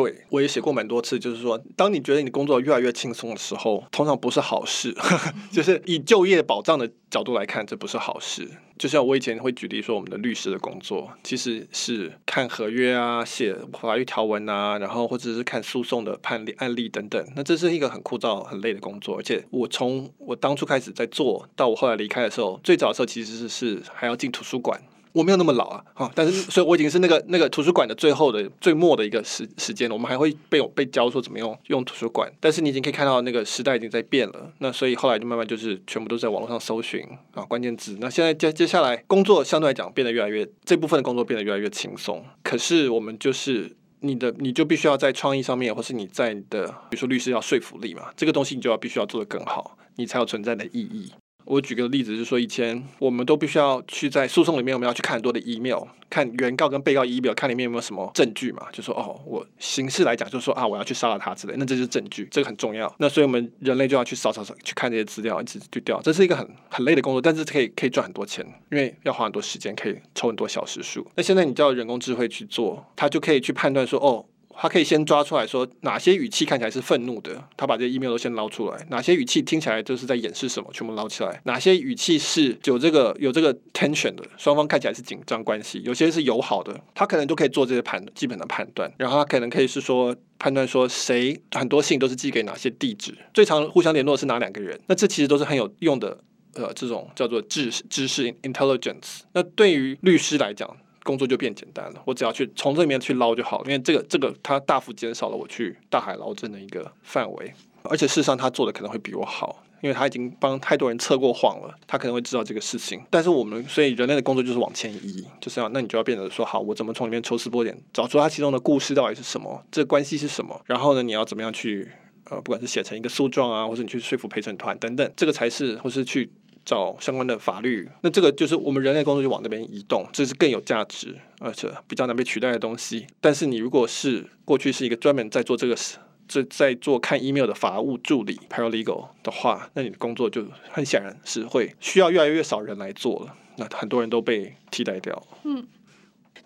[0.02, 4.96] 对，我也写过蛮多次，就是说，当你觉得你的工作越来越轻松的时候，通常不是好事。
[5.52, 8.48] 就是以就业保障的角度来看，这不是好事。
[8.78, 17.22] 就像我以前会举例说，我们的律师的工作其实是看合约啊、写法律条文啊，然后或者是看诉讼的判例案例等等。
[17.36, 19.18] 那这是一个很枯燥、很累的工作。
[19.18, 24.80] 而且我从我当初开始在做到我后来离开的时候，最早的时候其实是还要进图书馆。
[25.12, 29.94] 我没有那么老啊，哈，但是所以我已经是那个那个图书馆的最后的最末的一个时时间了。
[29.94, 34.52] 我们还会被被教说怎么用用图书馆，但是你已经可以看到那个时代已经在变了。
[34.58, 37.04] 那所以后来就慢慢就是全部都在网络上搜寻
[37.34, 37.96] 啊关键字。
[38.00, 42.24] 那现在接接下来工作相对来讲变得越来越这部分的工作变得越来越轻松。
[42.42, 51.10] 可是我们就是你的你就必须要在创意上面，或是你在你的比如说律师要说服力嘛，这个东西你就要必须要做得更好，你才有存在的意义。
[51.44, 58.66] 我举个例子，就是说以前我们都必须要去在诉讼里面，我们要去看很多的 email，看原告跟被告 email，看里面有没有什么证据嘛。
[58.72, 62.92] 就说哦，我形式来讲，就是说啊，我要去杀了他之类，那这是证据，这个很重要。
[62.98, 66.00] 那所以我们人类就要去扫扫扫，去看这些资料，一直去调。
[66.02, 71.06] 这是一个很很累的工作，但是可以可以赚很多钱，因为要花很多时间，可以抽很多小时数。
[71.16, 74.24] 那现在你叫人工智慧去做，它就可以去判断说，哦，
[74.54, 88.92] 他可以先抓出来说哪些语气看起来是愤怒的，他把这些 email 都先捞出来；哪些语气听起来就是在掩饰什么，全部捞起来；哪些语气是有这个有这个 tension 的，双方看起来是紧张关系，有些是友好的，他可能都可以做这些判基本的判断。
[88.98, 94.78] 然后他可能可以是说判断说谁很多信都是寄给哪些地址，最常互相联络是哪两个人。
[94.88, 96.18] 那这其实都是很有用的，
[96.54, 99.20] 呃，这种叫做知知识 intelligence。
[99.32, 107.52] 那对于律师来讲，工作就变简单了，我只要去从这里面去捞就好，因为这个这个它大幅减少了我去大海捞针的一个范围，
[107.84, 113.00] 而且事实上他做的可能会比我好，因为他已经帮太多人测过谎了，他可能会知道这个事情。
[113.08, 121.90] 但是我们所以人类的工作就是往前移，就是要那你就要变得说好，我怎么从里面抽丝剥茧，找出它其中的故事到底是什么，这关系是什么，然后呢，你要怎么样去
[122.24, 126.30] 呃，不管是写成一个诉状啊，或者你去说服陪审团等等，这个才是或是去。
[126.64, 133.06] 找相关的法律，那这个就是我们人类工作就往那边移动，这是更有价值而且比较难被取代的东西。
[133.20, 135.96] 但是你如果是过去是一个专门在做这个事，
[136.28, 143.34] 这在做看 email 的法务助理 paralegal 的话，那你的工作就很显然是会需要越来越少人来做了。
[143.56, 145.22] 那很多人都被替代掉。
[145.44, 145.66] 嗯。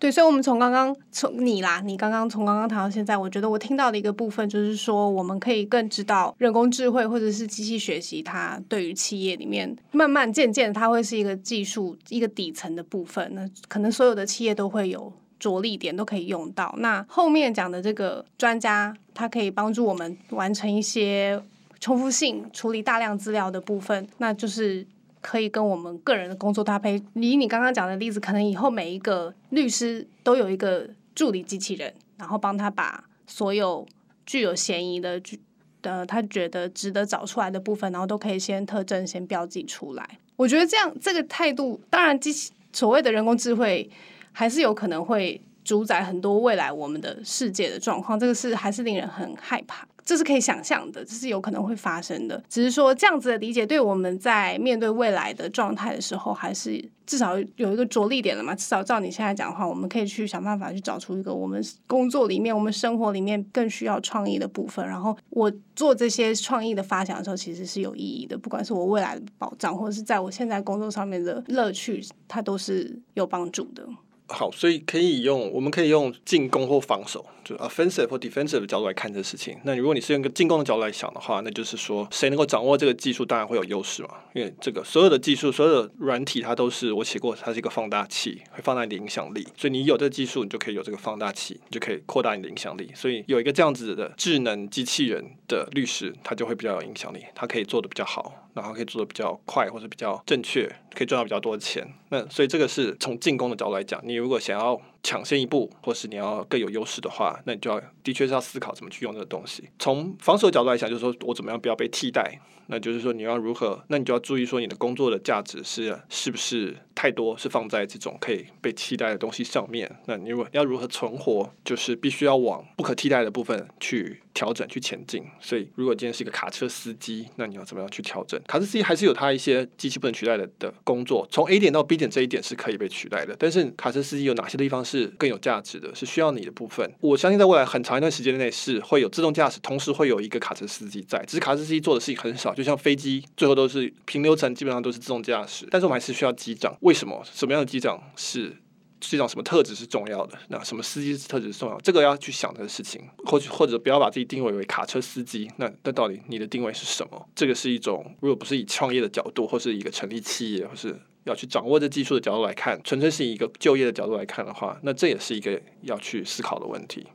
[0.04, 13.34] 对，所以，我们从刚刚从你啦，你刚刚从刚刚谈到现在，我觉得我听到的一个部分就是说，我们可以更知道人工智慧或者是机器学习，它对于企业里面慢慢渐渐，它会是一个技术一个底层的部分。
[13.34, 16.74] 那可能所有的企业都会有着力点，都可以用到。
[16.76, 21.42] 那后面讲的这个专家，它可以帮助我们完成一些
[21.80, 24.86] 重复性处理大量资料的部分，那就是。
[25.24, 27.02] 可以跟我们个人的工作搭配。
[27.14, 33.86] 以你刚刚讲的例子，可能以后每一个律师都有一个助理机器人，然后帮他把所有
[34.26, 35.40] 具有嫌疑的、具
[35.80, 40.06] 呃他觉得值得找出来的部分，然后都可以先特征先标记出来。
[40.36, 43.88] 我觉得这样这个态度，当然机器所谓的人工智慧
[44.32, 49.86] 还是有可能会主宰很多未来我们的世界的状况，这个是还是令人很害怕。
[50.04, 52.44] 这是可以想象的，这是有可能会发生的。
[52.46, 58.54] 只是说这样子的理解，对我们在面对未来的状态的时候，还是至少有一个着力点了嘛。
[58.54, 64.86] 至少照你现在讲的话，我们可以去想办法去找出一个我们工作里面、我们生活里面更需要创意的部分。
[64.86, 68.36] 然后我做这些创意的发想的时候，其实是有意义的。
[68.36, 73.82] 不管是我未来的保障，或者是在我现在工作上面的乐趣，它都是有帮助的。
[74.26, 79.58] 好，所以可以用，我们可以用进攻或防守，就 offensive 或 defensive 的角度来看这个事情。
[79.64, 84.08] 那如果你是用一个进攻的角度来想的话，那就是说，谁能够掌握这个技术，当然会有优势嘛。
[84.34, 89.46] 因为这个所有的技术，所有的软体，它都是我写过，它是一个放大器，会放大你的影响力。
[89.56, 92.90] 所以你有这个技术，你就可以有这个放大器，你就可以扩大你的影响力。
[92.94, 98.43] 所以有一个这样子的智能机器人的律师，他就会比较有影响力，他可以做的比较好。
[98.54, 101.86] 然后可以做的比较快，或者比较正确，可以赚到比较多的钱。
[102.08, 109.68] 那所以这个是从进攻的角度来讲，你如果想要抢先一步，或是你要更有优势的话，那你就要的确是要思考怎么去用这个东西。
[109.78, 112.40] 从防守角度来讲，就是说我怎么样不要被替代。
[112.66, 119.94] 那就是说你要如何，那你就要注意说你的工作的价值是是不是太多是放在这种可以被替代的东西上面。
[120.06, 125.22] 那你如果要如何存活，就是必须要往不可替代的部分去调整去前进。
[125.42, 128.40] 所以如果今天是一个卡车司机，那你要怎么样去调整？
[128.48, 131.28] 卡车司机还是有他一些机器不能取代的的工作。
[131.30, 136.88] 从 A 点到 B 点这一点是可以被取代的，但是卡车司机有哪些地方是是更有价值的，是需要你的部分？
[137.00, 142.54] 我相信在未来很长一段时间内是会有自动驾驶，同时会有一个卡车司机在，只是卡车司机做的事情很少。
[142.54, 146.76] 就像飞机最后都是平流层，基本上都是自动驾驶，但是我们还是需要机长。
[146.80, 147.20] 为什么？
[147.32, 148.56] 什么样的机长是
[149.00, 149.28] 机长？
[149.28, 150.38] 什么特质是重要的？
[150.48, 151.78] 那什么司机特质是重要？
[151.80, 155.50] 这个要去想的事情，或者或者不要把自己定位为卡车司机。
[155.56, 157.28] 那那到底你的定位是什么？
[157.34, 167.06] 这个是一种，如果不是以创业的角度，或是一个成立企业，或是要去掌握这技术的角度来看，纯粹是一个就业的角度来看的话，那这也是一个要去思考的问题。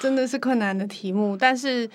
[0.00, 1.88] 真的是困难的题目，但是。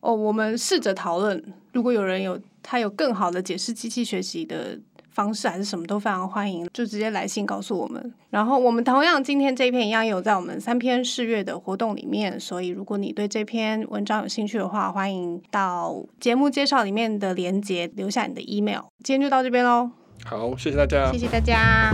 [0.00, 1.42] 哦，我们试着讨论，
[1.72, 4.78] 如果有人有他有更好的解释机器学习的
[5.10, 8.14] 方式，还是什么都非常欢迎，就直接来信告诉我们。
[8.30, 18.82] 然后我们同样今天这篇一样有在我们三篇试阅的活动里面，所以如果你对这篇文章有兴趣的话，欢迎到节目介绍里面的连接留下你的 email。
[19.02, 19.90] 今天就到这边喽，
[20.28, 21.90] 好，谢谢大家，谢谢大家。